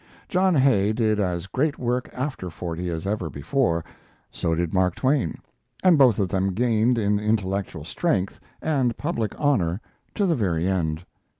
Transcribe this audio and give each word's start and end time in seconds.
John 0.27 0.55
Hay 0.55 0.93
did 0.93 1.19
as 1.19 1.45
great 1.45 1.77
work 1.77 2.09
after 2.11 2.49
forty 2.49 2.89
as 2.89 3.05
ever 3.05 3.29
before, 3.29 3.85
so 4.31 4.55
did 4.55 4.73
Mark 4.73 4.95
Twain, 4.95 5.37
and 5.83 5.95
both 5.95 6.17
of 6.17 6.29
them 6.29 6.55
gained 6.55 6.97
in 6.97 7.19
intellectual 7.19 7.85
strength 7.85 8.39
and 8.63 8.97
public 8.97 9.33
honor 9.37 9.79
to 10.15 10.25
the 10.25 10.33
very 10.35 10.67
end. 10.67 11.05